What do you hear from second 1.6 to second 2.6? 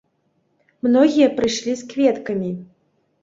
з кветкамі.